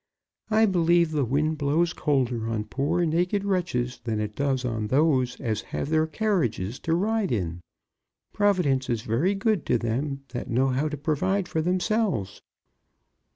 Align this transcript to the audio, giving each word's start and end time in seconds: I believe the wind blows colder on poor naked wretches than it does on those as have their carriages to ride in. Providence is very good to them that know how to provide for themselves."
I 0.49 0.65
believe 0.65 1.11
the 1.11 1.23
wind 1.23 1.59
blows 1.59 1.93
colder 1.93 2.49
on 2.49 2.63
poor 2.63 3.05
naked 3.05 3.45
wretches 3.45 3.99
than 4.03 4.19
it 4.19 4.35
does 4.35 4.65
on 4.65 4.87
those 4.87 5.39
as 5.39 5.61
have 5.77 5.89
their 5.89 6.07
carriages 6.07 6.79
to 6.79 6.95
ride 6.95 7.31
in. 7.31 7.61
Providence 8.33 8.89
is 8.89 9.03
very 9.03 9.35
good 9.35 9.63
to 9.67 9.77
them 9.77 10.23
that 10.29 10.49
know 10.49 10.69
how 10.69 10.89
to 10.89 10.97
provide 10.97 11.47
for 11.47 11.61
themselves." 11.61 12.41